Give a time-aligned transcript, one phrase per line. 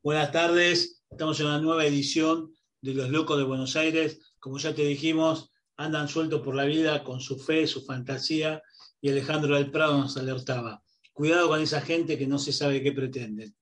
[0.00, 4.20] Buenas tardes, estamos en una nueva edición de Los Locos de Buenos Aires.
[4.38, 8.62] Como ya te dijimos, andan sueltos por la vida con su fe, su fantasía,
[9.00, 10.84] y Alejandro del Prado nos alertaba.
[11.12, 13.56] Cuidado con esa gente que no se sabe qué pretenden.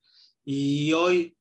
[0.45, 1.35] Y hoy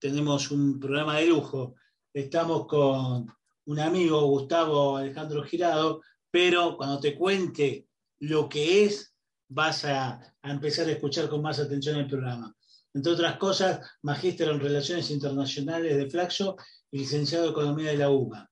[0.00, 1.76] tenemos un programa de lujo.
[2.12, 3.32] Estamos con
[3.66, 7.86] un amigo, Gustavo Alejandro Girado, pero cuando te cuente
[8.18, 9.14] lo que es,
[9.48, 12.52] vas a, a empezar a escuchar con más atención el programa.
[12.92, 16.56] Entre otras cosas, magíster en Relaciones Internacionales de Flaxo
[16.90, 18.50] y licenciado en Economía de la UBA.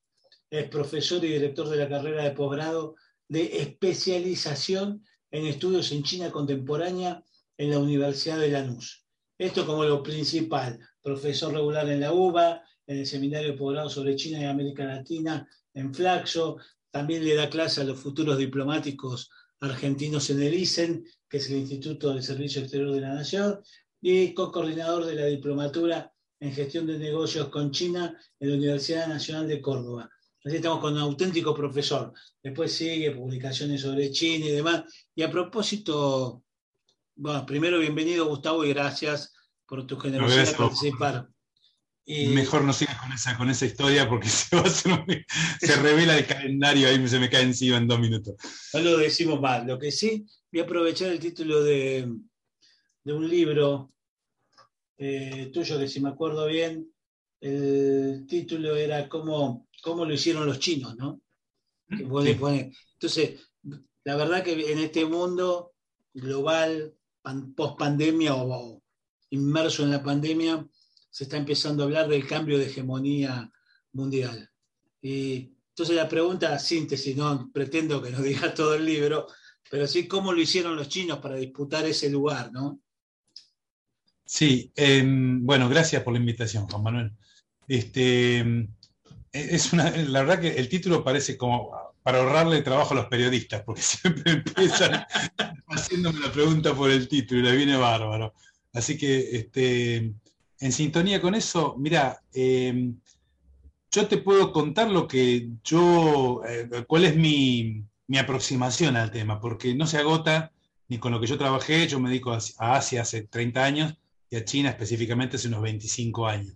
[0.48, 2.94] Es profesor y director de la carrera de posgrado
[3.28, 7.22] de especialización en estudios en China contemporánea
[7.58, 9.04] en la Universidad de Lanús.
[9.36, 14.16] Esto como lo principal, profesor regular en la UBA, en el Seminario de Posgrado sobre
[14.16, 16.56] China y América Latina en Flaxo,
[16.90, 21.58] también le da clase a los futuros diplomáticos argentinos en el ISEN, que es el
[21.58, 23.60] Instituto del Servicio Exterior de la Nación,
[24.00, 29.48] y co-coordinador de la diplomatura en gestión de negocios con China en la Universidad Nacional
[29.48, 30.08] de Córdoba.
[30.44, 32.12] Así estamos con un auténtico profesor.
[32.42, 34.84] Después sigue publicaciones sobre China y demás.
[35.14, 36.44] Y a propósito,
[37.16, 39.34] bueno, primero bienvenido Gustavo y gracias
[39.66, 41.28] por tu generosidad de participar.
[42.04, 42.28] Y...
[42.28, 46.26] Mejor no sigas con esa, con esa historia porque se, va a se revela el
[46.26, 48.36] calendario ahí se me cae encima en dos minutos.
[48.72, 49.66] No lo decimos mal.
[49.66, 52.08] Lo que sí, voy a aprovechar el título de,
[53.08, 53.90] de un libro
[54.98, 56.92] eh, tuyo, que si me acuerdo bien,
[57.40, 61.22] el título era cómo, cómo lo hicieron los chinos, ¿no?
[61.88, 63.40] Entonces,
[64.04, 65.72] la verdad que en este mundo
[66.12, 66.94] global,
[67.56, 68.82] post pandemia o,
[69.30, 70.68] inmerso en la pandemia,
[71.08, 73.50] se está empezando a hablar del cambio de hegemonía
[73.92, 74.50] mundial.
[75.00, 79.28] Y entonces la pregunta, síntesis, no pretendo que nos diga todo el libro,
[79.70, 82.82] pero sí cómo lo hicieron los chinos para disputar ese lugar, ¿no?
[84.28, 87.12] Sí, em, bueno, gracias por la invitación, Juan Manuel.
[87.66, 88.68] Este, em,
[89.32, 91.72] es una, la verdad que el título parece como
[92.02, 95.06] para ahorrarle trabajo a los periodistas, porque siempre empiezan
[95.68, 98.34] haciéndome la pregunta por el título y le viene bárbaro.
[98.74, 100.12] Así que, este,
[100.60, 103.00] en sintonía con eso, mira, em,
[103.90, 109.40] yo te puedo contar lo que yo, eh, cuál es mi, mi aproximación al tema,
[109.40, 110.52] porque no se agota
[110.88, 113.98] ni con lo que yo trabajé, yo me dedico a Asia hace 30 años,
[114.30, 116.54] y a China específicamente hace unos 25 años.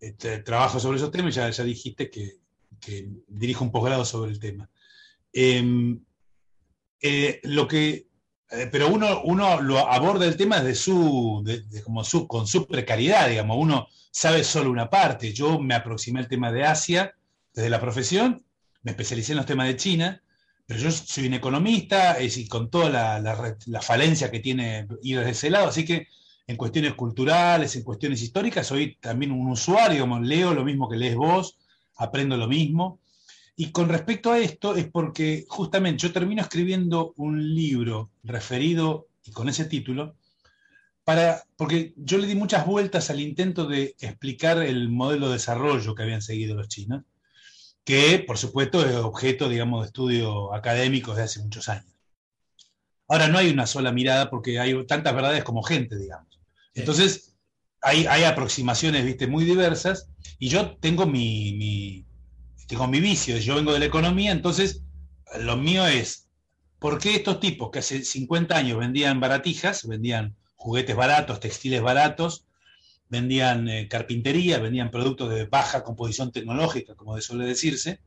[0.00, 2.38] Este, trabajo sobre esos temas ya, ya dijiste que,
[3.26, 4.70] dirijo un posgrado sobre el tema.
[5.32, 6.00] Em,
[7.00, 8.08] eh, lo que,
[8.50, 11.44] eh, pero uno, uno lo aborda el tema desde su,
[11.84, 15.32] como su, con su precariedad, digamos, uno sabe solo una parte.
[15.32, 17.14] Yo me aproximé al tema de Asia
[17.52, 18.44] desde la profesión,
[18.82, 20.22] me especialicé en los temas de China,
[20.66, 25.50] pero yo soy un economista y con toda la, falencia que tiene ir desde ese
[25.50, 26.08] lado, así que
[26.48, 31.14] en cuestiones culturales, en cuestiones históricas, soy también un usuario, leo lo mismo que lees
[31.14, 31.58] vos,
[31.96, 33.00] aprendo lo mismo.
[33.54, 39.30] Y con respecto a esto es porque justamente yo termino escribiendo un libro referido y
[39.30, 40.16] con ese título,
[41.04, 45.94] para, porque yo le di muchas vueltas al intento de explicar el modelo de desarrollo
[45.94, 47.04] que habían seguido los chinos,
[47.84, 51.92] que por supuesto es objeto, digamos, de estudio académico desde hace muchos años.
[53.06, 56.27] Ahora no hay una sola mirada porque hay tantas verdades como gente, digamos.
[56.78, 57.36] Entonces,
[57.82, 60.08] hay, aproximaciones, viste, muy diversas,
[60.38, 62.06] y yo tengo mi,
[62.66, 64.82] tengo mi vicio, yo vengo de la economía, entonces
[65.40, 66.28] lo mío es,
[66.78, 72.46] ¿por qué estos tipos que hace 50 años vendían baratijas, vendían juguetes baratos, textiles baratos,
[73.08, 78.00] vendían eh, carpintería, vendían productos de baja composición tecnológica, como suele decirse,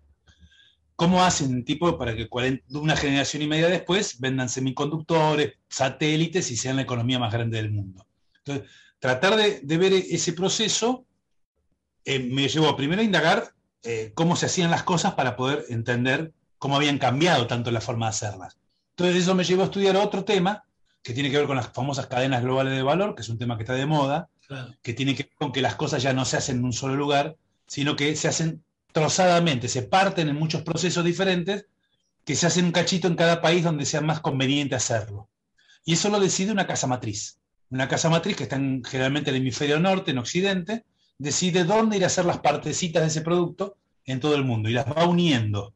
[0.96, 2.28] ¿cómo hacen tipo para que
[2.70, 7.72] una generación y media después vendan semiconductores, satélites y sean la economía más grande del
[7.72, 8.06] mundo?
[8.46, 8.70] Entonces,
[9.00, 11.06] tratar de, ver ese proceso
[12.06, 13.54] eh, me llevó primero a indagar
[13.84, 18.08] eh, cómo se hacían las cosas para poder entender cómo habían cambiado tanto la forma
[18.08, 18.58] de hacerlas.
[18.92, 20.64] Entonces eso me llevó a estudiar otro tema
[21.04, 23.58] que tiene que ver con las famosas cadenas globales de valor, que es un tema
[23.58, 24.30] que está de moda,
[24.84, 26.96] que tiene que ver con que las cosas ya no se hacen en un solo
[26.96, 31.66] lugar, sino que se hacen trozadamente, se parten en muchos procesos diferentes,
[32.26, 35.30] que se hacen un cachito en cada país donde sea más conveniente hacerlo.
[35.86, 37.41] Y eso lo decide una casa matriz
[37.72, 40.86] una casa matriz que está generalmente en el hemisferio norte, en Occidente,
[41.18, 44.74] decide dónde ir a hacer las partecitas de ese producto en todo el mundo y
[44.74, 45.74] las va uniendo.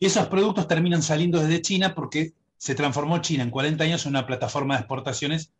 [0.00, 4.10] Y esos productos terminan saliendo desde China porque se transformó China en 40 años en
[4.10, 5.52] una plataforma de exportaciones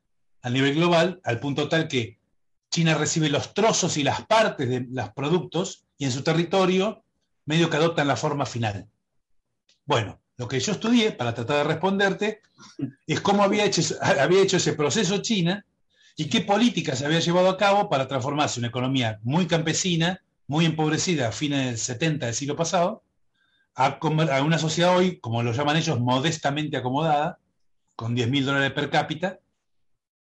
[0.43, 2.19] a nivel global, al punto tal que
[2.71, 7.05] China recibe los trozos y las partes de los productos y en su territorio
[7.47, 8.89] medio que adoptan la forma final.
[9.87, 12.41] Bueno, lo que yo estudié, para tratar de responderte,
[13.07, 15.65] es cómo había hecho, ese proceso China
[16.17, 21.29] y qué políticas había llevado a cabo para transformarse una economía muy campesina, muy empobrecida
[21.29, 23.03] a fines del 70 del siglo pasado,
[23.75, 23.99] a,
[24.43, 27.39] una sociedad hoy, como lo llaman ellos, modestamente acomodada,
[27.97, 29.41] con 10 mil dólares per cápita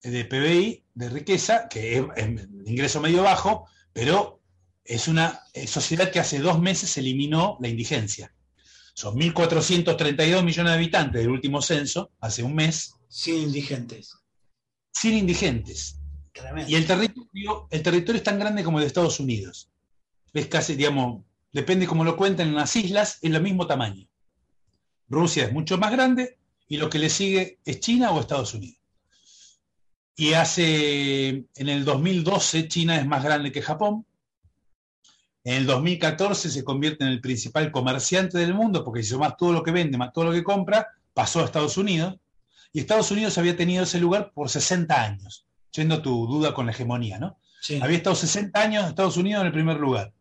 [0.02, 4.40] de PBI, de riqueza, que es, es ingreso medio bajo, pero
[4.84, 8.32] es una sociedad que hace dos meses eliminó la indigencia.
[8.94, 12.94] Son 1.432 millones de habitantes del último censo, hace un mes.
[13.08, 14.16] Sin indigentes.
[14.92, 15.98] Sin indigentes.
[16.66, 19.70] Y el territorio, el territorio es tan grande como el de Estados Unidos.
[20.32, 24.08] Es casi, digamos, depende cómo lo cuenten, en las islas es el mismo tamaño.
[25.08, 28.78] Rusia es mucho más grande y lo que le sigue es China o Estados Unidos.
[30.16, 34.06] Y hace, en el 2012, China es más grande que Japón,
[35.44, 39.52] en el 2014 se convierte en el principal comerciante del mundo, porque hizo más todo
[39.52, 42.16] lo que vende, más todo lo que compra, pasó a Estados Unidos.
[42.72, 46.72] Y Estados Unidos había tenido ese lugar por 60 años, yendo tu duda con la
[46.72, 47.38] hegemonía, ¿no?
[47.80, 50.12] Había estado 60 años Estados Unidos en el primer lugar.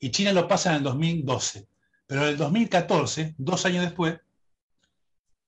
[0.00, 1.66] Y China lo pasa en el 2012.
[2.06, 4.18] Pero en el 2014, dos años después,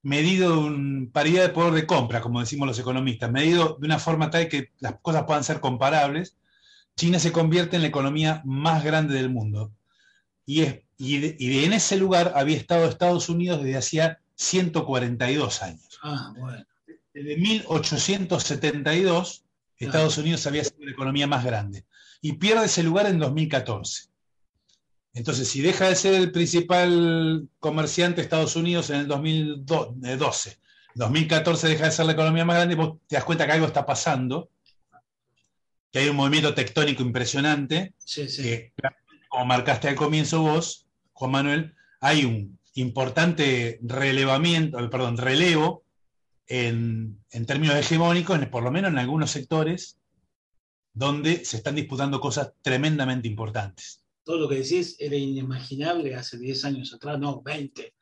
[0.02, 4.30] medido en paridad de poder de compra, como decimos los economistas, medido de una forma
[4.30, 6.36] tal que las cosas puedan ser comparables,
[6.96, 9.72] China se convierte en la economía más grande del mundo.
[10.44, 15.98] Y, es, y, en ese lugar había estado Estados Unidos desde hacía 142 años.
[16.02, 16.64] Ah, bueno.
[17.14, 19.44] Desde 1872,
[19.78, 21.86] Estados Unidos había sido la economía más grande.
[22.20, 24.10] Y pierde ese lugar en 2014.
[25.12, 30.58] Entonces, si deja de ser el principal comerciante de Estados Unidos en el 2012,
[30.94, 33.86] 2014 deja de ser la economía más grande, vos te das cuenta que algo está
[33.86, 34.50] pasando
[35.90, 38.72] que hay un movimiento tectónico impresionante, que
[39.28, 45.84] como marcaste al comienzo vos, Juan Manuel, hay un importante relevamiento, perdón, relevo
[46.46, 49.98] en, términos hegemónicos, por lo menos en algunos sectores,
[50.92, 54.02] donde se están disputando cosas tremendamente importantes.
[54.24, 57.94] Todo lo que decís era inimaginable hace 10 años atrás, no, 20.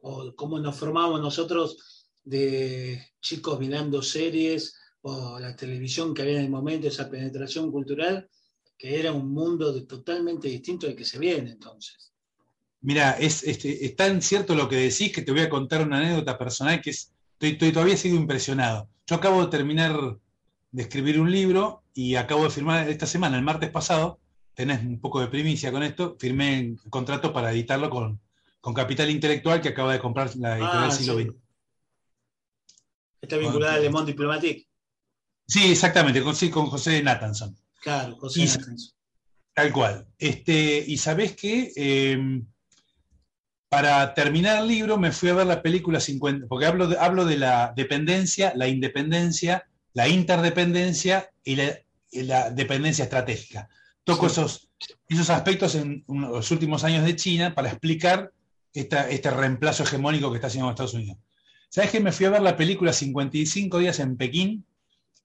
[0.00, 4.76] O cómo nos formamos nosotros de chicos mirando series,
[5.08, 8.28] o la televisión que había en el momento, esa penetración cultural,
[8.76, 12.12] que era un mundo totalmente distinto al que se viene entonces.
[12.80, 16.38] Mira, es, este, tan cierto lo que decís que te voy a contar una anécdota
[16.38, 18.88] personal que es, estoy, todavía sigo impresionado.
[19.06, 20.18] Yo acabo de terminar
[20.70, 24.20] de escribir un libro y acabo de firmar esta semana, el martes pasado,
[24.54, 28.20] tenés un poco de primicia con esto, firmé el contrato para editarlo con,
[28.74, 31.34] Capital Intelectual que acaba de comprar la editorial ah, siglo XX.
[33.22, 34.67] Está vinculada al Le Monde Diplomatique.
[35.48, 37.56] Sí, exactamente, con, con José Nathanson.
[37.80, 38.92] Claro, José Nathanson.
[39.54, 40.06] Tal cual.
[40.18, 42.46] Este, y sabés que em,
[43.68, 47.24] para terminar el libro me fui a ver la película 50, porque hablo de, hablo
[47.24, 53.68] de la dependencia, la independencia, la interdependencia y la, dependencia estratégica.
[54.04, 54.68] Toco esos,
[55.08, 58.32] esos aspectos en los últimos años de China para explicar
[58.72, 61.18] este reemplazo hegemónico que está haciendo Estados Unidos.
[61.68, 64.64] ¿Sabes que me fui a ver la película 55 días en Pekín?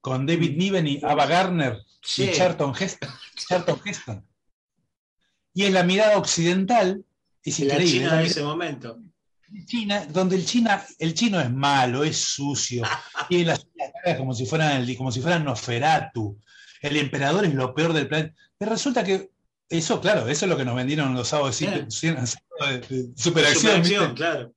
[0.04, 0.58] Con David.
[0.58, 1.82] Niven y Ava Gardner
[2.18, 4.28] y Charlton Heston,
[5.54, 7.06] Y en la mirada occidental
[7.42, 7.88] es increíble.
[7.88, 9.00] China en ese momento.
[9.66, 12.84] China, donde el, China, el chino es malo, es sucio,
[13.30, 13.66] tiene las
[14.04, 16.38] caras como si fueran como si fueran Noferatu.
[16.82, 18.36] El emperador es lo peor del planeta.
[18.58, 19.30] Pero resulta que
[19.70, 21.86] eso, claro, eso es lo que nos vendieron los sábados de,
[23.16, 24.16] superacción.
[24.16, 24.54] claro.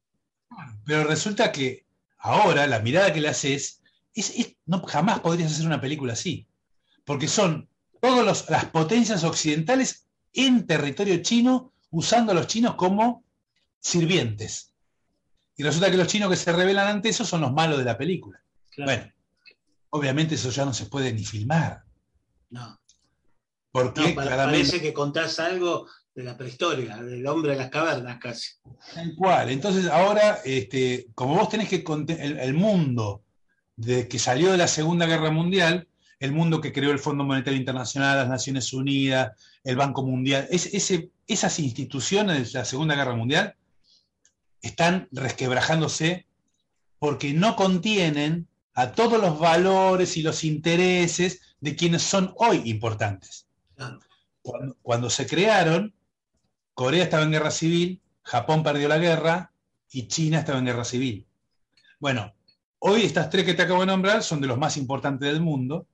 [0.85, 1.87] Pero resulta que
[2.19, 3.55] ahora la mirada que le hace
[4.21, 6.47] es no, jamás podrías hacer una película así,
[7.05, 7.69] porque son
[8.01, 13.25] todas las potencias occidentales en territorio chino usando a los chinos como
[13.81, 14.73] sirvientes.
[15.57, 17.97] Y resulta que los chinos que se revelan ante eso son los malos de la
[17.97, 18.43] película.
[18.77, 19.11] Bueno,
[19.91, 21.83] obviamente eso ya no se puede ni filmar.
[22.51, 22.79] No.
[23.73, 28.53] Porque parece que contás algo de la prehistoria, del hombre de las cavernas casi.
[28.95, 29.51] Tal cual.
[29.51, 31.85] Entonces ahora, este, como vos tenés que
[32.19, 33.26] el, el mundo
[33.77, 37.59] desde que salió de la Segunda Guerra Mundial, el mundo que creó el Fondo Monetario
[37.59, 39.33] Internacional, las Naciones Unidas,
[39.65, 43.55] el Banco Mundial, esas instituciones de la Segunda Guerra Mundial
[44.63, 46.27] están resquebrajándose
[46.99, 53.47] porque no contienen a todos los valores y los intereses de quienes son hoy importantes.
[54.43, 55.95] Cuando, cuando se crearon,
[56.73, 59.53] Corea estaba en guerra civil, Japón perdió la guerra
[59.91, 61.27] y China estaba en guerra civil.
[61.99, 62.36] Bueno,
[62.79, 65.87] Hoy estas tres que te acabo de nombrar son de los más importantes del mundo,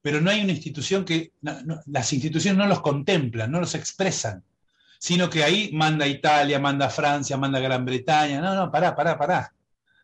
[0.00, 1.32] pero no hay una institución que,
[1.86, 4.44] las instituciones no los contemplan, no los expresan,
[4.98, 8.40] sino que ahí manda Italia, manda Francia, manda Gran Bretaña.
[8.40, 9.52] No, no, pará, pará, pará.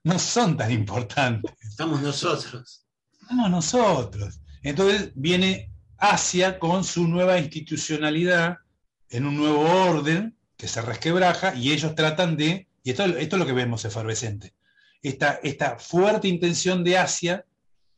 [0.04, 1.52] No son tan importantes.
[1.60, 2.86] Estamos nosotros.
[3.20, 4.40] Estamos nosotros.
[4.62, 8.58] Entonces viene Asia con su nueva institucionalidad,
[9.10, 13.40] en un nuevo orden que se resquebraja, y ellos tratan de, y esto, esto es
[13.40, 14.54] lo que vemos efervescente,
[15.02, 17.44] esta, esta fuerte intención de Asia,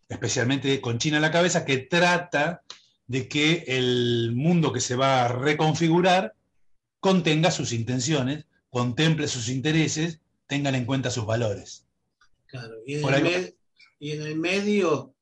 [0.08, 2.62] especialmente con China a la cabeza, que trata
[3.06, 6.34] de que el mundo que se va a reconfigurar
[7.00, 11.86] contenga sus intenciones, contemple sus intereses, tengan en cuenta sus valores.
[12.46, 13.56] Claro, y en, el,
[13.98, 15.14] y en el medio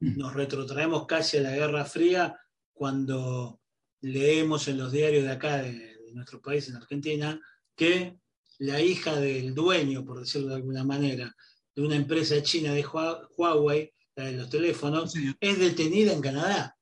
[0.00, 2.38] nos retrotraemos casi a la Guerra Fría
[2.72, 3.60] cuando
[4.00, 7.40] leemos en los diarios de acá, de, nuestro país, en Argentina,
[7.76, 8.16] que
[8.60, 11.34] la hija del dueño, por decirlo de alguna manera,
[11.74, 16.76] de una empresa china de Huawei, la de los teléfonos, es detenida en Canadá.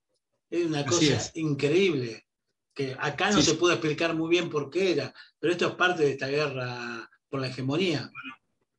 [0.50, 2.26] Es una cosa increíble,
[2.75, 6.02] que acá no se puede explicar muy bien por qué era, pero esto es parte
[6.02, 8.11] de esta guerra por la hegemonía.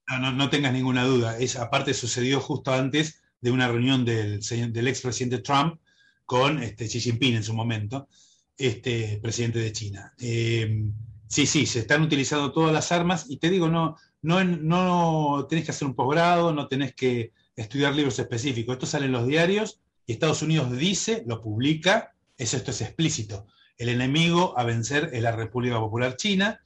[0.07, 4.87] No, no, tengas ninguna duda, es, aparte sucedió justo antes de una reunión del, del
[4.89, 5.79] expresidente Trump
[6.25, 8.09] con este, Xi Jinping en su momento,
[8.57, 10.13] este, presidente de China.
[10.19, 10.83] Eh,
[11.29, 15.63] sí, sí, se están utilizando todas las armas y te digo, no, no, no tenés
[15.63, 19.79] que hacer un posgrado, no tenés que estudiar libros específicos, esto sale en los diarios
[20.05, 23.45] y Estados Unidos dice, lo publica, eso, esto es explícito.
[23.77, 26.59] El enemigo a vencer es la República Popular China,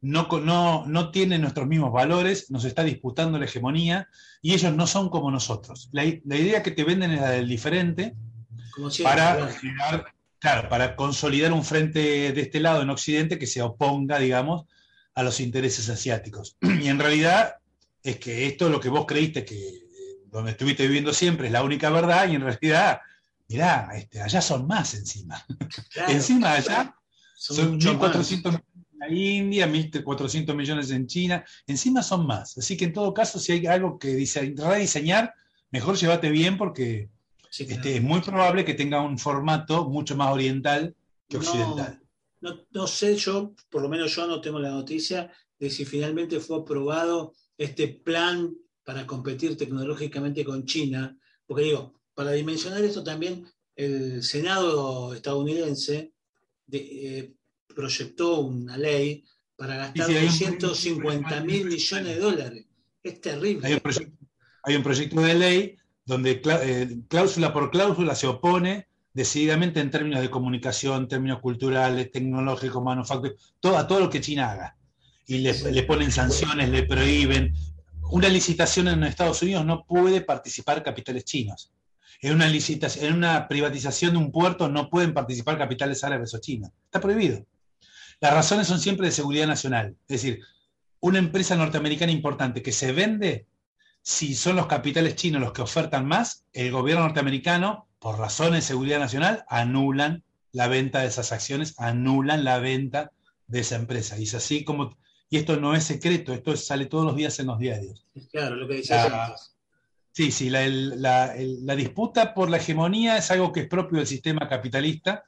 [0.00, 4.08] no, no, no tiene nuestros mismos valores, nos está disputando la hegemonía
[4.42, 5.88] y ellos no son como nosotros.
[5.92, 8.14] La, idea que te venden es la del diferente
[9.02, 10.04] para claro.
[10.68, 14.66] Para consolidar un frente de este lado en Occidente que se oponga, digamos,
[15.14, 16.56] a los intereses asiáticos.
[16.82, 17.54] Y en realidad
[18.02, 19.84] es que esto es lo que vos creíste que
[20.26, 23.00] donde estuviste viviendo siempre es la única verdad y en realidad,
[23.48, 25.42] mirá, este, allá son más encima.
[26.08, 26.94] encima allá
[27.36, 32.58] son, 1.400 millones en la India, 1.400 millones en China, encima son más.
[32.58, 35.32] Así que en todo caso, si hay algo que rediseñar,
[35.70, 37.08] mejor llévate bien porque
[37.58, 40.94] este, es muy probable que tenga un formato mucho más oriental
[41.28, 42.00] que occidental.
[42.40, 46.40] No, no, sé, yo, por lo menos yo no tengo la noticia de si finalmente
[46.40, 53.46] fue aprobado este plan para competir tecnológicamente con China, porque digo, para dimensionar esto también,
[53.76, 56.12] el Senado estadounidense
[56.70, 57.32] eh,
[57.74, 59.24] proyectó una ley
[59.56, 62.66] para gastar 250 mil millones de dólares.
[63.02, 63.66] Es terrible.
[63.66, 63.74] Hay
[64.76, 70.30] un, proyecto, de ley donde eh, cláusula por cláusula se opone decididamente en términos de
[70.30, 74.76] comunicación, términos culturales, tecnológicos, manufactura, todo, a todo lo que China haga.
[75.26, 77.54] Y le, le ponen sanciones, le prohíben,
[78.10, 81.72] una licitación en Estados Unidos no puede participar capitales chinos.
[82.20, 86.38] En una, licitación, en una privatización de un puerto no pueden participar capitales árabes o
[86.38, 86.70] chinos.
[86.84, 87.44] Está prohibido.
[88.20, 89.96] Las razones son siempre de seguridad nacional.
[90.08, 90.40] Es decir,
[91.00, 93.46] una empresa norteamericana importante que se vende,
[94.04, 98.68] si son los capitales chinos los que ofertan más, el gobierno norteamericano, por razones de
[98.68, 103.10] seguridad nacional, anulan la venta de esas acciones, anulan la venta
[103.48, 104.16] de esa empresa.
[104.18, 104.96] Y es así como
[105.34, 108.06] y esto no es secreto, esto sale todos los días en los diarios.
[108.30, 109.56] Claro, lo que decías antes.
[110.12, 111.34] Sí, sí, la,
[111.74, 115.24] disputa por la hegemonía es algo que es propio del sistema capitalista,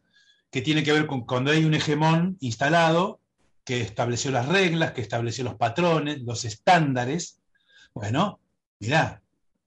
[0.49, 3.19] que tiene que ver con cuando hay un hegemón instalado
[3.65, 7.41] que estableció las reglas, que estableció los patrones, los estándares.
[7.93, 8.39] Bueno,
[8.81, 9.23] mirá,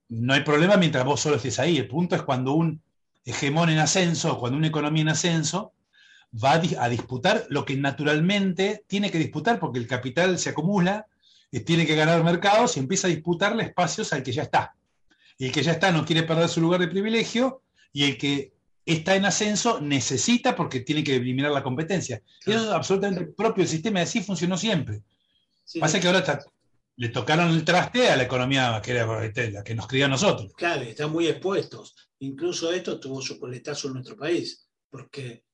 [0.08, 1.78] no hay problema mientras vos solo estés ahí.
[1.78, 2.82] El punto es cuando un
[3.24, 5.72] hegemón en ascenso, cuando una economía en ascenso,
[6.32, 11.06] va a, disputar lo que naturalmente tiene que disputar porque el capital se acumula,
[11.50, 14.74] eh, tiene que ganar mercados y empieza a disputarle espacios al que ya está.
[15.38, 17.62] Y el que ya está no quiere perder su lugar de privilegio
[17.92, 18.52] y el que
[18.86, 22.22] está en ascenso necesita porque tiene que eliminar la competencia.
[22.46, 25.02] eso es absolutamente propio del sistema, así funcionó siempre.
[25.78, 26.24] Pasa que ahora
[27.00, 30.08] le tocaron el traste a la economía que era este, la que nos cría a
[30.08, 30.52] nosotros.
[30.54, 31.94] Claro, están muy expuestos.
[32.18, 35.44] Incluso esto tuvo su coletazo en nuestro país, porque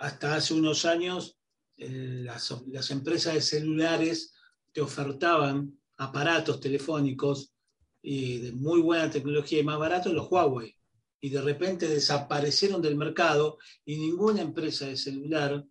[0.00, 1.36] hasta hace unos años
[1.76, 4.32] eh, las, empresas de celulares
[4.72, 7.52] te ofertaban aparatos telefónicos
[8.00, 10.74] y de muy buena tecnología y más baratos, los Huawei.
[11.20, 15.62] Y de repente desaparecieron del mercado y ninguna empresa de celular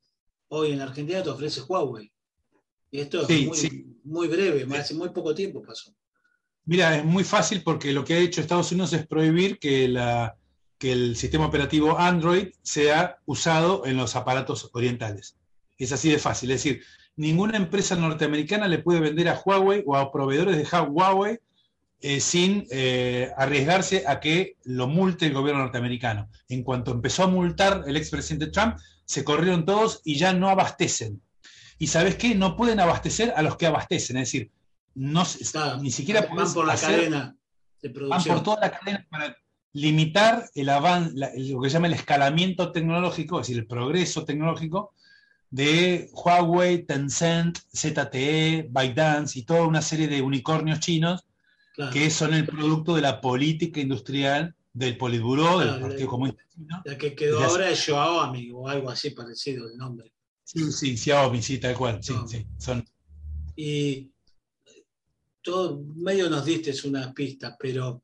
[0.49, 2.13] hoy en Argentina te ofrece Huawei.
[2.93, 3.71] Y esto es
[4.03, 5.95] muy, breve, hace muy poco tiempo pasó.
[6.65, 10.35] Mira, es muy fácil porque lo que ha hecho Estados Unidos es prohibir que la,
[10.77, 15.39] que el sistema operativo Android sea usado en los aparatos orientales.
[15.79, 16.51] Es así de fácil.
[16.51, 16.83] Es decir,
[17.15, 21.39] ninguna empresa norteamericana le puede vender a Huawei o a proveedores de Huawei
[21.99, 26.29] eh, sin eh, arriesgarse a que lo multe el gobierno norteamericano.
[26.47, 31.22] En cuanto empezó a multar el expresidente Trump, se corrieron todos y ya no abastecen.
[31.83, 32.33] Y sabes qué?
[32.33, 34.15] No pueden abastecer a los que abastecen.
[34.15, 34.49] Es decir,
[34.95, 35.25] no,
[35.81, 37.35] ni siquiera van por la cadena
[37.81, 38.19] de producción.
[38.19, 39.35] Van por toda la cadena para
[39.73, 44.93] limitar el lo que se llama el escalamiento tecnológico, es decir, el progreso tecnológico
[45.49, 51.25] de Huawei, Tencent, ZTE, ByteDance y toda una serie de unicornios chinos
[51.91, 56.81] que son el producto de la política industrial del Politburó, del Partido Comunista Chino.
[56.85, 60.13] La que quedó ahora es Xiaomi o algo así parecido el nombre.
[60.43, 62.03] Sí, sí, Xiaomi, sí, tal cual.
[62.03, 62.85] Sí, sí, son...
[63.55, 64.11] Y
[65.41, 68.03] todo medio nos diste unas pistas, pero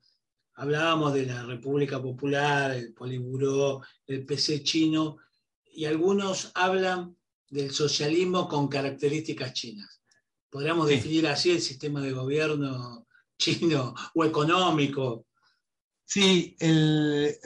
[0.55, 5.17] hablábamos de la República Popular, el Politburó, el PC chino,
[5.65, 7.15] y algunos hablan
[7.49, 10.01] del socialismo con características chinas.
[10.49, 15.25] Podríamos definir así el sistema de gobierno chino o económico.
[16.09, 17.37] Sí, el,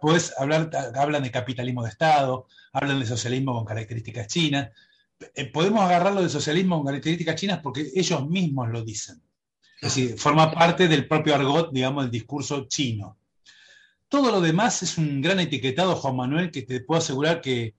[0.00, 4.70] pues hablar, hablan de capitalismo de Estado, hablan de socialismo con características chinas.
[5.36, 9.22] Eh, podemos agarrarlo del socialismo con características chinas porque ellos mismos lo dicen.
[9.80, 13.18] Es decir, forma parte del propio argot, digamos, del discurso chino.
[14.08, 17.76] Todo lo demás es un gran etiquetado, Juan Manuel, que te puedo asegurar que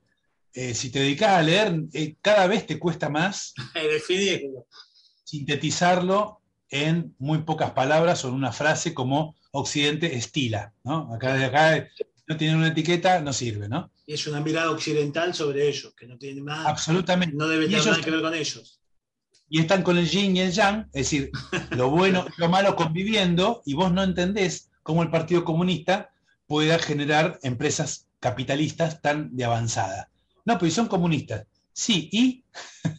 [0.54, 1.82] eh, si te dedicas a leer,
[2.22, 3.54] cada vez te cuesta más
[5.26, 10.74] sintetizarlo en muy pocas palabras o en una frase como Occidente estila.
[10.84, 11.14] ¿no?
[11.14, 11.88] Acá, acá
[12.28, 13.90] no tienen una etiqueta, no sirve, ¿no?
[14.06, 16.70] Y es una mirada occidental sobre ellos, que no tiene nada.
[16.70, 17.36] Absolutamente.
[17.36, 18.80] No debe tener nada que ver con ellos.
[19.50, 21.32] Y están con el yin y el yang, es decir,
[21.72, 26.12] lo bueno y lo malo conviviendo, y vos no entendés cómo el Partido Comunista
[26.48, 30.10] pueda generar empresas capitalistas tan de avanzada.
[30.44, 31.46] No, pero son comunistas.
[31.72, 32.44] Sí, y.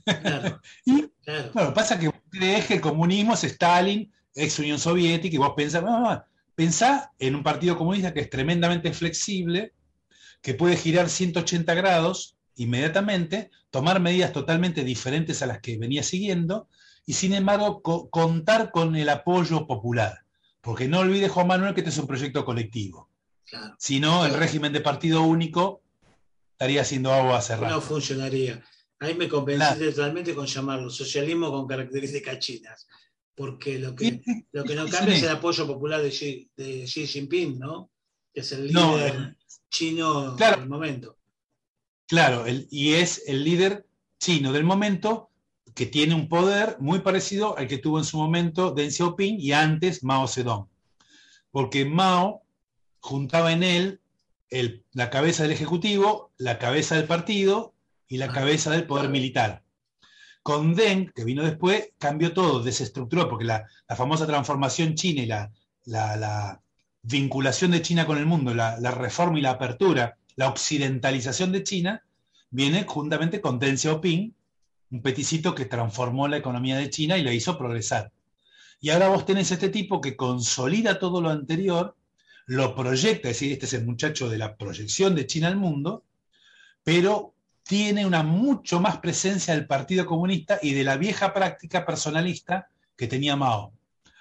[0.85, 1.07] y
[1.53, 5.83] Bueno, pasa que crees que el comunismo es Stalin, ex Unión Soviética, y vos pensás,
[5.83, 6.25] no,
[6.59, 9.75] pensá en un partido comunista que es tremendamente flexible,
[10.43, 16.67] que puede girar 180 grados inmediatamente, tomar medidas totalmente diferentes a las que venía siguiendo,
[17.07, 20.25] y sin embargo contar con el apoyo popular.
[20.61, 23.09] Porque no olvides, Juan Manuel, que este es un proyecto colectivo.
[23.79, 25.83] Si no, el régimen de partido único
[26.55, 27.73] estaría haciendo agua cerrada.
[27.73, 28.65] No funcionaría.
[28.99, 32.89] Ahí me convenciste totalmente con llamarlo socialismo con características chinas,
[33.39, 34.21] porque lo que,
[34.51, 37.89] lo que no cambia es el apoyo popular de Xi, de Xi Jinping, ¿no?
[38.35, 39.37] Que es el líder
[39.71, 41.17] chino del momento.
[42.09, 43.87] Claro, y es el líder
[44.19, 45.31] chino del momento
[45.73, 49.53] que tiene un poder muy parecido al que tuvo en su momento Deng Xiaoping y
[49.53, 50.67] antes Mao Zedong.
[51.53, 52.43] Porque Mao
[52.99, 54.01] juntaba en él
[54.91, 57.73] la cabeza del Ejecutivo, la cabeza del partido
[58.09, 59.63] y la cabeza del poder militar.
[60.49, 65.27] Con Deng, que vino después, cambió todo, desestructuró, porque la, famosa transformación china y
[65.91, 66.63] la,
[67.03, 72.03] vinculación de China con el mundo, la, reforma y la apertura, la occidentalización de China,
[72.49, 74.35] viene juntamente con Deng Xiaoping,
[74.93, 78.11] un peticito que transformó la economía de China y la hizo progresar.
[78.81, 81.95] Y ahora vos tenés este tipo que consolida todo lo anterior,
[82.47, 86.05] lo proyecta, es decir, este es el muchacho de la proyección de China al mundo,
[86.85, 87.35] pero
[87.69, 93.07] tiene una mucho más presencia del Partido Comunista y de la vieja práctica personalista que
[93.07, 93.75] tenía Mao.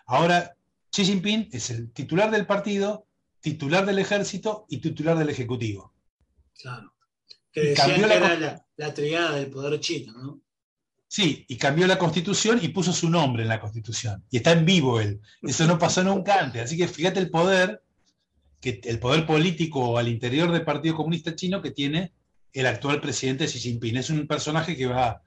[0.06, 0.58] Ahora,
[0.92, 3.08] Xi Jinping es el titular del partido,
[3.40, 5.94] titular del ejército y titular del ejecutivo.
[6.60, 6.94] Claro.
[7.50, 10.42] Que decían que era la, la triada del poder chino, ¿no?
[11.08, 14.26] Sí, y cambió la constitución y puso su nombre en la constitución.
[14.30, 15.22] Y está en vivo él.
[15.42, 16.64] Eso no pasó nunca antes.
[16.64, 17.82] Así que fíjate el poder,
[18.60, 22.12] que el poder político al interior del Partido Comunista Chino que tiene
[22.54, 23.98] el actual presidente Xi Jinping.
[23.98, 25.22] Es un personaje que va,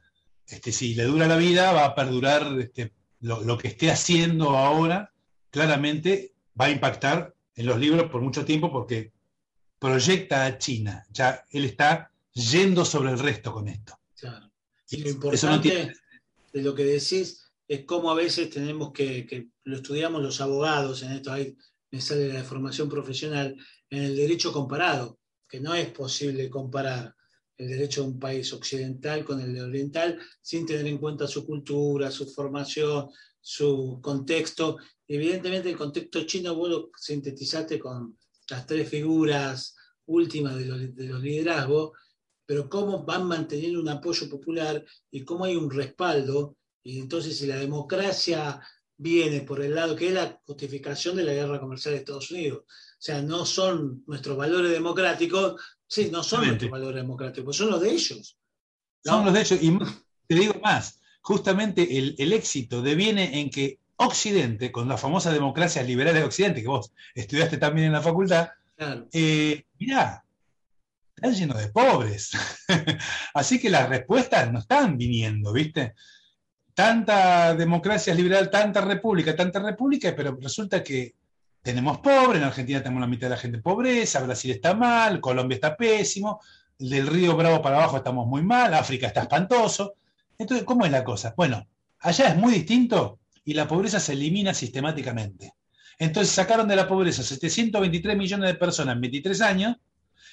[0.47, 5.13] este, si le dura la vida, va a perdurar este, lo, que esté haciendo ahora,
[5.51, 9.13] claramente va a impactar en los libros por mucho tiempo porque
[9.79, 11.05] proyecta a China.
[11.11, 13.99] Ya él está yendo sobre el resto con esto.
[14.19, 14.51] Claro.
[14.89, 15.93] Y lo importante
[16.53, 21.03] de lo que decís es cómo a veces tenemos que, que lo estudiamos los abogados
[21.03, 21.57] en esto, ahí
[21.93, 23.57] me sale la formación profesional,
[23.89, 25.20] en el derecho comparado,
[25.51, 27.15] que no es posible comparar
[27.59, 31.45] el derecho de un país occidental con el de oriental sin tener en cuenta su
[31.45, 33.11] cultura, su formación,
[33.41, 34.79] su contexto.
[35.07, 38.17] Evidentemente el contexto chino vos lo sintetizaste con
[38.49, 41.93] las tres figuras últimas de los, de los liderazgos,
[42.47, 46.57] pero cómo van manteniendo un apoyo popular y cómo hay un respaldo.
[46.83, 48.61] Y entonces si la democracia
[49.01, 52.65] viene por el lado que es la justificación de la guerra comercial de Estados Unidos.
[52.67, 55.61] O sea, no son nuestros valores democráticos,
[55.91, 58.39] Sí, no son nuestros valores democráticos, son los de ellos.
[59.05, 59.61] Son los de ellos.
[59.61, 59.77] Y
[60.29, 66.15] te digo más, justamente el, éxito deviene en que Occidente, con la famosa democracia liberal
[66.15, 68.51] de Occidente, que vos estudiaste también en la facultad,
[69.13, 70.25] eh, mirá,
[71.17, 72.31] están llenos de pobres.
[73.35, 75.95] Así que las respuestas no están viniendo, ¿viste?
[76.81, 81.15] Tanta democracia liberal, tanta república, tanta república, pero resulta que
[81.61, 85.21] tenemos pobre, en Argentina tenemos la mitad de la gente en pobreza, Brasil está mal,
[85.21, 86.41] Colombia está pésimo,
[86.79, 89.93] del río Bravo para abajo estamos muy mal, África está espantoso.
[90.39, 91.35] Entonces, ¿cómo es la cosa?
[91.37, 95.53] Bueno, allá es muy distinto y la pobreza se elimina sistemáticamente.
[95.99, 99.77] Entonces sacaron de la pobreza 723 millones de personas en 23 años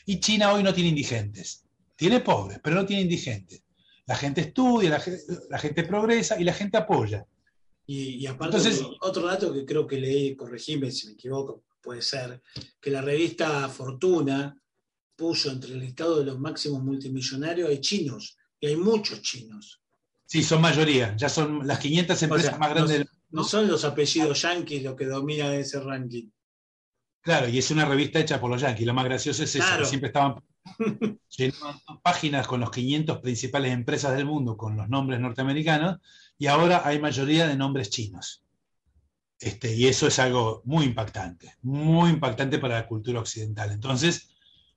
[0.05, 1.65] y China hoy no tiene indigentes.
[1.97, 3.63] Tiene pobres, pero no tiene indigentes.
[4.07, 4.89] La gente estudia,
[5.49, 7.25] la, gente progresa y la gente apoya.
[7.85, 8.57] Y, aparte,
[9.01, 12.41] otro dato que creo que leí, corregime si me equivoco, puede ser,
[12.81, 14.57] que la revista Fortuna
[15.15, 19.81] puso entre el listado de los máximos multimillonarios hay chinos, y hay muchos chinos.
[20.25, 23.85] Sí, son mayoría, ya son las 500 empresas más grandes no, del No son los
[23.85, 26.29] apellidos yanquis los que dominan ese ranking.
[27.21, 28.85] Claro, y es una revista hecha por los yanquis.
[28.85, 30.35] Lo más gracioso es eso, que siempre estaban
[32.03, 35.97] páginas con los 500 principales empresas del mundo con los nombres norteamericanos
[36.37, 38.43] y ahora hay mayoría de nombres chinos.
[39.39, 43.71] Este, y eso es algo muy impactante, muy impactante para la cultura occidental.
[43.71, 44.29] Entonces,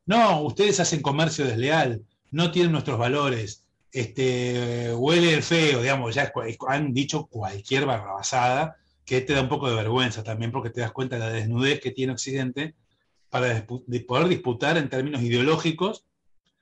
[0.04, 6.32] no, ustedes hacen comercio desleal, no tienen nuestros valores, este, huele feo, digamos, ya
[6.68, 10.92] han dicho cualquier barrabasada que te da un poco de vergüenza también porque te das
[10.92, 12.74] cuenta de la desnudez que tiene Occidente
[13.30, 16.04] para poder disputar en términos ideológicos,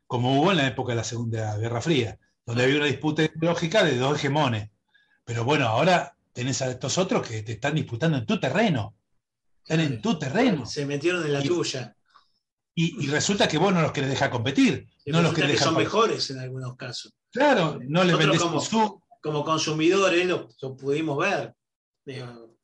[0.07, 3.83] como hubo en la época de la Segunda Guerra Fría, donde había una disputa ideológica
[3.85, 4.71] de dos hegemones.
[5.25, 8.95] Pero bueno, ahora tenés a estos otros que te están disputando en tu terreno.
[9.63, 10.65] Están en tu terreno.
[10.65, 11.95] Se metieron en la tuya.
[12.75, 14.89] Y, resulta que vos no los querés dejar competir.
[15.07, 17.13] no los que son mejores en algunos casos.
[17.33, 19.03] Claro, no les vendés como, su...
[19.21, 21.55] como consumidores lo, pudimos ver.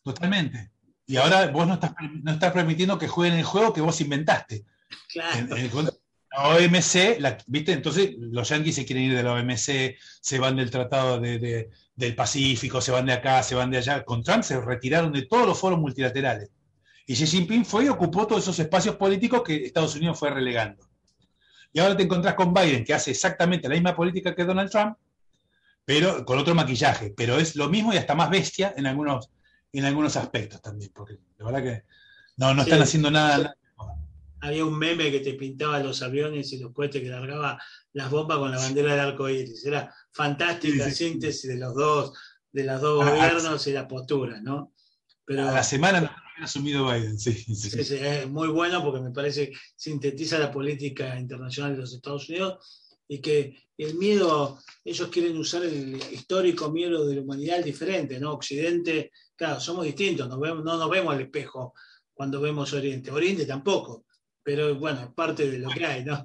[0.02, 0.70] Totalmente.
[1.06, 4.64] Y ahora vos no estás, no estás permitiendo que jueguen el juego que vos inventaste.
[5.12, 5.56] Claro.
[6.30, 7.72] la OMC, ¿viste?
[7.72, 12.80] Entonces los yanquis se quieren ir de la OMC, se van del Tratado del Pacífico,
[12.80, 14.04] se van de acá, se van de allá.
[14.04, 16.50] Con Trump se retiraron de todos los foros multilaterales.
[17.06, 20.88] Y Xi Jinping fue y ocupó todos esos espacios políticos que Estados Unidos fue relegando.
[21.72, 24.96] Y ahora te encontrás con Biden, que hace exactamente la misma política que Donald Trump,
[25.84, 27.12] pero con otro maquillaje.
[27.14, 29.28] Pero es lo mismo y hasta más bestia en algunos,
[29.78, 31.84] en algunos aspectos también, porque la verdad que
[32.36, 33.56] no, no están haciendo nada.
[34.40, 37.60] Había un meme que te pintaba los aviones y los cohetes que largaba
[37.92, 39.64] las bombas con la bandera del arco iris.
[39.64, 42.12] Era fantástica síntesis de los dos,
[42.52, 44.72] de los dos ah, gobiernos y la postura, ¿no?
[45.24, 47.78] Pero, a la semana asumido Biden, sí, sí.
[47.78, 52.92] Es muy bueno porque me parece que sintetiza la política internacional de los Estados Unidos
[53.08, 58.32] y que el miedo, ellos quieren usar el histórico miedo de la humanidad diferente, ¿no?
[58.32, 61.74] Occidente, claro, somos distintos, no nos vemos al espejo
[62.12, 63.10] cuando vemos Oriente.
[63.10, 64.04] Oriente tampoco,
[64.42, 66.24] pero bueno, es parte de lo que hay, ¿no?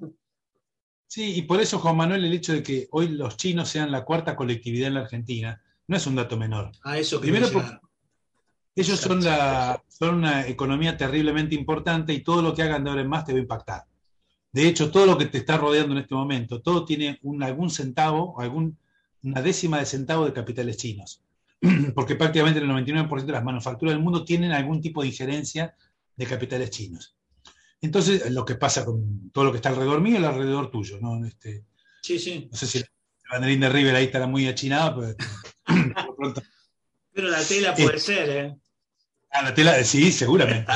[1.08, 4.06] Sí, y por eso, Juan Manuel, el hecho de que hoy los chinos sean la
[4.06, 6.72] cuarta colectividad en la Argentina no es un dato menor.
[6.84, 7.80] A eso Primero, porque,
[8.76, 13.10] ellos son, son una economía terriblemente importante y todo lo que hagan de ahora en
[13.10, 13.86] más te va a impactar.
[14.52, 18.40] De hecho, todo lo que te está rodeando en este momento, todo tiene algún centavo,
[18.40, 18.78] algún,
[19.24, 21.24] una décima de centavo de capitales chinos.
[21.96, 25.76] Porque prácticamente el 99% de las manufacturas del mundo tienen algún tipo de injerencia
[26.16, 27.16] de capitales chinos.
[27.82, 31.26] Entonces, lo que pasa con todo lo que está alrededor mío y alrededor tuyo, ¿no?
[31.26, 31.64] Este,
[32.02, 32.50] sí, sí.
[32.52, 32.86] No sé si el
[33.32, 35.16] banderín de River ahí estará muy achinado, pero,
[37.14, 38.56] pero la tela puede eh, ser, ¿eh?
[39.32, 40.72] Ah, la tela, sí, seguramente.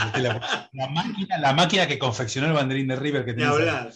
[0.72, 3.90] La, máquina, que confeccionó el banderín de River que tenía.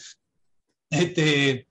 [0.89, 1.67] Este,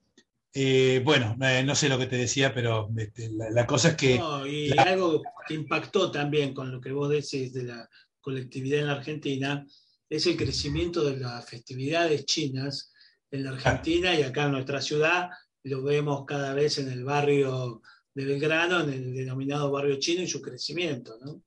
[0.59, 4.19] eh, bueno, eh, no sé lo que te decía, pero este, la, cosa es que.
[4.49, 7.87] y algo que impactó también con lo que vos decís de la
[8.19, 9.63] colectividad en la Argentina
[10.09, 12.91] es el crecimiento de las festividades chinas
[13.29, 15.29] en la Argentina y acá en nuestra ciudad.
[15.61, 17.83] Lo vemos cada vez en el barrio
[18.15, 21.39] de Belgrano, en el denominado barrio chino y su crecimiento, ¿no?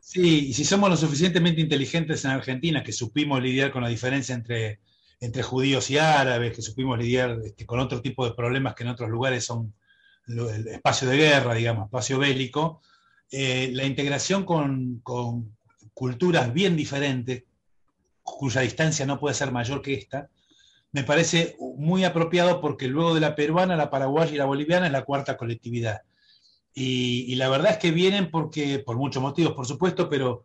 [0.00, 4.34] Sí, y si somos lo suficientemente inteligentes en Argentina, que supimos lidiar con la diferencia
[4.34, 4.80] entre,
[5.20, 8.90] entre judíos y árabes, que supimos lidiar este, con otro tipo de problemas que en
[8.90, 9.72] otros lugares son
[10.28, 12.82] el espacio de guerra, digamos, espacio bélico,
[13.30, 15.02] eh, la integración con,
[15.94, 17.44] culturas bien diferentes,
[18.22, 20.28] cuya distancia no puede ser mayor que esta,
[20.92, 24.92] me parece muy apropiado porque luego de la peruana, la paraguaya y la boliviana es
[24.92, 26.02] la cuarta colectividad.
[26.74, 30.44] Y, la verdad es que vienen porque, por muchos motivos, por supuesto, pero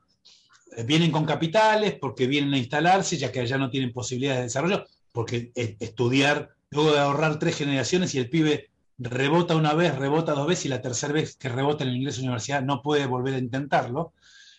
[0.86, 4.86] vienen con capitales, porque vienen a instalarse, ya que allá no tienen posibilidades de desarrollo,
[5.12, 10.34] porque eh, estudiar, luego de ahorrar tres generaciones y el pibe rebota una vez, rebota
[10.34, 12.82] dos veces y la tercera vez que rebota en el ingreso a la universidad no
[12.82, 14.14] puede volver a intentarlo.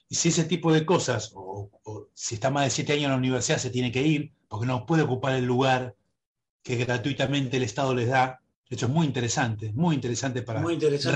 [0.08, 3.10] Y si ese tipo de cosas, o, o si está más de siete años en
[3.12, 5.94] la universidad, se tiene que ir, porque no puede ocupar el lugar
[6.62, 10.74] que gratuitamente el Estado les da, de hecho, es muy interesante, muy interesante para muy
[10.74, 11.10] interesante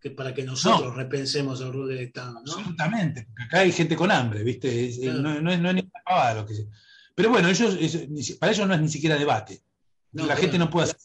[0.00, 2.32] que para que nosotros repensemos el rol del Estado.
[2.32, 2.52] ¿no?
[2.52, 4.90] Absolutamente, porque acá hay gente con hambre, ¿viste?
[5.02, 6.66] no, no, es, no es ni pavada lo que sea.
[7.14, 7.76] Pero bueno, ellos,
[8.38, 9.62] para ellos no es ni siquiera debate.
[10.12, 10.96] la gente no puede hacer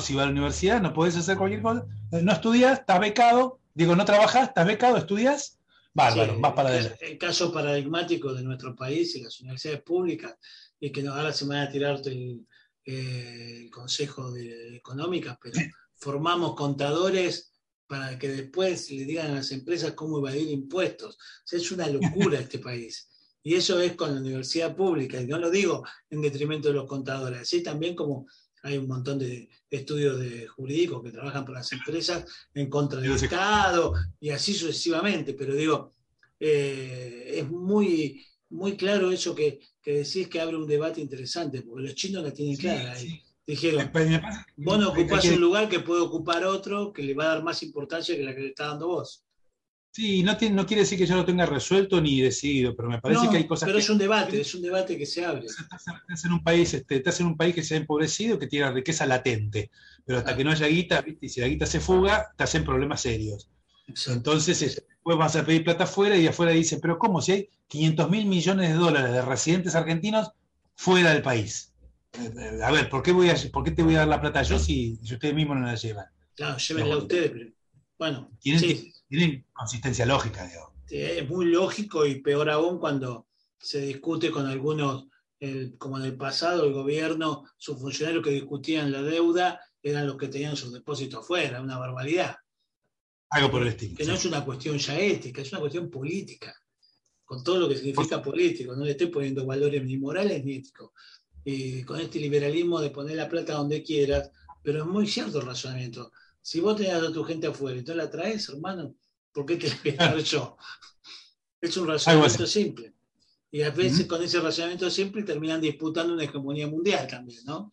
[0.00, 1.84] si va a la universidad, no puedes hacer cualquier cosa.
[2.10, 3.60] No estudias, estás becado.
[3.74, 5.58] Digo, no trabajas, estás becado, estudias.
[5.94, 7.12] Bárbaro, vas para adelante.
[7.12, 10.36] El caso paradigmático de nuestro país y las universidades públicas
[10.80, 12.46] es que ahora se me va a tirarte el,
[12.84, 15.60] eh, Consejo de Económicas, pero
[15.94, 17.51] formamos contadores
[17.92, 21.18] para que después le digan a las empresas cómo evadir impuestos.
[21.50, 23.06] es una locura este país.
[23.42, 26.86] Y eso es con la universidad pública, y no lo digo en detrimento de los
[26.86, 28.26] contadores, así también como
[28.62, 32.24] hay un montón de estudios de jurídicos que trabajan para las empresas
[32.54, 35.92] en contra del Estado y así sucesivamente, pero digo,
[36.40, 41.88] eh, es muy, muy claro eso que, que, decís que abre un debate interesante, porque
[41.88, 43.22] los chinos la tienen clara ahí.
[43.46, 43.90] Dijeron,
[44.56, 47.62] vos no ocupás un lugar que puede ocupar otro que le va a dar más
[47.62, 49.24] importancia que la que le está dando vos.
[49.90, 53.28] Sí, no, no quiere decir que yo lo tenga resuelto ni decidido, pero me parece
[53.28, 53.66] que hay cosas.
[53.66, 55.46] Pero es un debate, es un debate que se abre.
[55.46, 58.70] Estás en un país, este, estás en un país que se ha empobrecido, que tiene
[58.72, 59.70] riqueza latente,
[60.06, 63.02] pero hasta que no haya guita, y si la guita se fuga, estás en problemas
[63.02, 63.50] serios.
[64.06, 67.20] Entonces, después vas a pedir plata afuera y afuera dicen, pero ¿cómo?
[67.20, 70.30] Si hay 500 mil millones de dólares de residentes argentinos
[70.74, 71.71] fuera del país.
[72.62, 74.58] A ver, ¿por qué, voy a, ¿por qué te voy a dar la plata yo
[74.58, 76.06] si, ustedes mismos no la llevan?
[76.34, 77.50] Claro, llévenla ustedes, pero
[77.98, 78.30] bueno.
[78.40, 80.72] sí tienen consistencia lógica, digo.
[80.88, 85.06] Es muy lógico y peor aún cuando se discute con algunos,
[85.78, 90.28] como en el pasado, el gobierno, sus funcionarios que discutían la deuda eran los que
[90.28, 92.36] tenían sus depósitos afuera, una barbaridad.
[93.30, 93.96] Algo por el estilo.
[93.96, 96.54] Que no es una cuestión ya ética, es una cuestión política,
[97.24, 98.74] con todo lo que significa político.
[98.74, 100.90] No le estoy poniendo valores ni morales ni éticos.
[101.44, 104.30] Y con este liberalismo de poner la plata donde quieras,
[104.62, 106.12] pero es muy cierto el razonamiento.
[106.40, 108.94] Si vos tenés a tu gente afuera y tú la traes, hermano,
[109.32, 110.56] ¿Por qué te voy a dar yo?
[111.60, 112.92] Es un razonamiento simple.
[113.52, 117.72] Y a veces con ese razonamiento simple terminan disputando una hegemonía mundial también, ¿no?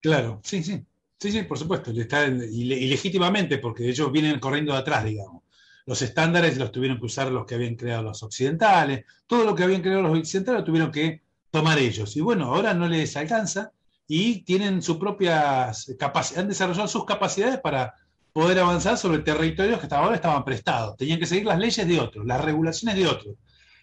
[0.00, 0.84] Claro, sí, sí.
[1.16, 1.92] Sí, sí, por supuesto.
[1.92, 5.44] y, legítimamente, porque ellos vienen corriendo de atrás, digamos.
[5.84, 9.04] Los estándares los tuvieron que usar los que habían creado los occidentales.
[9.28, 11.22] Todo lo que habían creado los occidentales lo tuvieron que
[11.56, 12.14] tomar ellos.
[12.16, 13.72] Y bueno, ahora no les alcanza
[14.06, 17.94] y tienen sus propias capacidades, han desarrollado sus capacidades para
[18.34, 20.98] poder avanzar sobre territorios que hasta ahora estaban prestados.
[20.98, 23.36] Tenían que seguir las leyes de otros, las regulaciones de otros.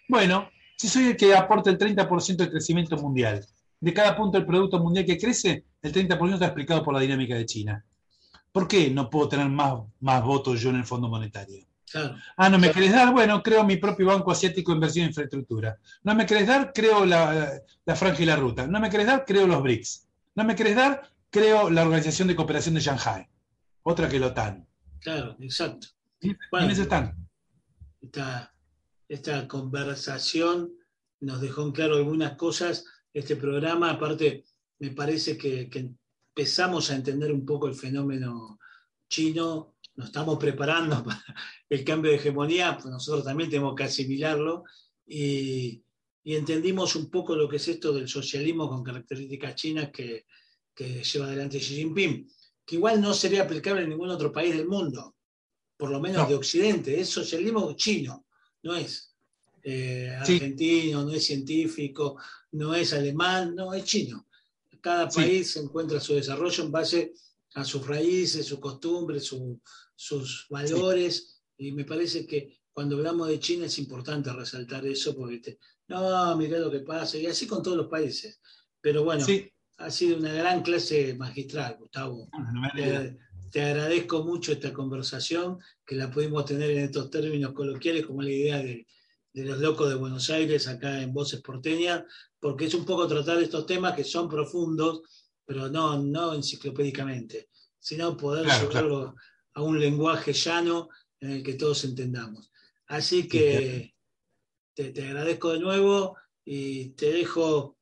[0.08, 3.44] Bueno, si soy el que aporta el 30% del crecimiento mundial,
[3.80, 7.34] de cada punto del Producto Mundial que crece, el 30% está explicado por la dinámica
[7.34, 7.84] de China.
[8.52, 11.66] ¿Por qué no puedo tener más, más votos yo en el Fondo Monetario?
[12.36, 13.12] Ah, ¿no me querés dar?
[13.12, 15.78] Bueno, creo mi propio Banco Asiático de Inversión en Infraestructura.
[16.02, 16.72] ¿No me querés dar?
[16.74, 18.66] Creo la, la franja y la ruta.
[18.66, 19.24] ¿No me querés dar?
[19.24, 20.08] Creo los BRICS.
[20.34, 21.02] ¿No me querés dar?
[21.30, 23.28] Creo la Organización de Cooperación de Shanghai
[23.84, 24.66] otra que la OTAN.
[25.00, 25.88] Claro, exacto.
[26.18, 27.28] ¿Quiénes están?
[28.00, 28.52] Esta,
[29.08, 30.72] esta conversación
[31.20, 32.84] nos dejó en claro algunas cosas.
[33.12, 34.44] Este programa, aparte,
[34.78, 35.70] me parece que,
[36.36, 38.58] empezamos a entender un poco el fenómeno
[39.08, 41.24] chino, nos estamos preparando para
[41.68, 44.64] el cambio de hegemonía, pues nosotros también tenemos que asimilarlo
[45.06, 45.80] y,
[46.26, 50.24] entendimos un poco lo que es esto del socialismo con características chinas que,
[50.74, 52.26] que lleva adelante Xi Jinping
[52.64, 55.14] que igual no sería aplicable en ningún otro país del mundo,
[55.76, 58.26] por lo menos de Occidente, es socialismo chino,
[58.62, 59.14] no es
[59.62, 62.16] eh, argentino, no es científico,
[62.52, 64.26] no es alemán, no, es chino.
[64.80, 67.12] Cada país encuentra su desarrollo en base
[67.54, 69.24] a sus raíces, sus costumbres,
[69.94, 75.58] sus valores, y me parece que cuando hablamos de China es importante resaltar eso, porque
[75.88, 78.40] no, mira lo que pasa, y así con todos los países.
[78.80, 79.24] Pero bueno,
[79.78, 82.28] ha sido una gran clase magistral, Gustavo.
[83.50, 88.30] te, agradezco mucho esta conversación, que la pudimos tener en estos términos coloquiales, como la
[88.30, 88.86] idea de,
[89.34, 92.04] los locos de Buenos Aires, acá en Voces Porteñas,
[92.38, 95.02] porque es un poco tratar estos temas que son profundos,
[95.44, 99.14] pero no, no enciclopédicamente, sino poder llevarlo
[99.54, 100.88] a un lenguaje llano
[101.20, 102.50] en el que todos entendamos.
[102.86, 103.94] Así que
[104.74, 107.76] te, te agradezco de nuevo y te dejo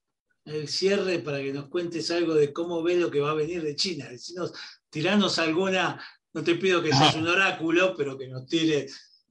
[0.44, 3.62] el cierre para que nos cuentes algo de cómo ves lo que va a venir
[3.62, 4.08] de China.
[4.08, 4.52] Decinos,
[4.90, 8.86] tiranos alguna, no te pido que seas un oráculo, pero que nos tire,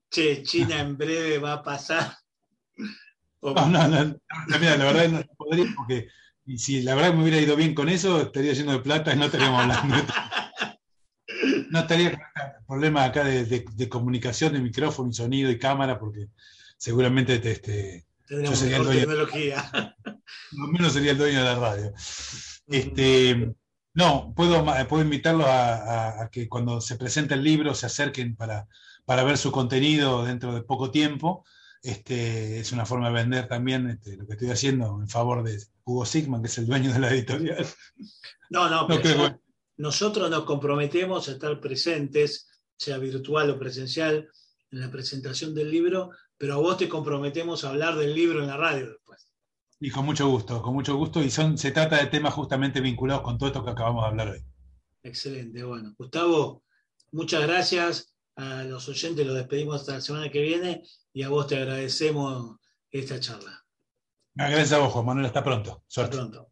[0.09, 2.17] che, China en breve va a pasar.
[3.43, 6.09] No, no, no, la verdad no podría, porque
[6.57, 9.25] si la verdad me hubiera ido bien con eso, estaría lleno de plata y no
[9.25, 9.95] estaríamos hablando.
[11.71, 12.30] no estaría
[12.71, 16.29] con problema acá de, comunicación, de micrófono, y sonido y cámara, porque
[16.77, 19.97] seguramente te, este, yo sería el dueño, tecnología.
[20.53, 21.93] Lo menos sería el dueño de la radio.
[22.67, 23.53] Este,
[23.93, 28.69] no, puedo, puedo invitarlos a, que cuando se presente el libro se acerquen para,
[29.03, 31.43] para ver su contenido dentro de poco tiempo.
[31.83, 35.61] Este, es una forma de vender también este, lo que estoy haciendo en favor de
[35.83, 37.67] Hugo Sigman, que es el dueño de la editorial.
[38.49, 39.41] No, no, pero
[39.75, 42.47] nosotros nos comprometemos a estar presentes,
[42.81, 44.27] sea virtual o presencial,
[44.71, 48.47] en la presentación del libro, pero a vos te comprometemos a hablar del libro en
[48.47, 49.29] la radio después.
[49.79, 51.21] Y con mucho gusto, con mucho gusto.
[51.21, 54.29] Y son, se trata de temas justamente vinculados con todo esto que acabamos de hablar
[54.29, 54.43] hoy.
[55.03, 55.93] Excelente, bueno.
[55.95, 56.63] Gustavo,
[57.11, 58.15] muchas gracias.
[58.35, 62.57] A los oyentes los despedimos hasta la semana que viene y a vos te agradecemos
[62.89, 63.63] esta charla.
[64.33, 65.27] Gracias a vos, Juan Manuel.
[65.27, 65.83] Hasta pronto.
[65.87, 66.50] Hasta pronto.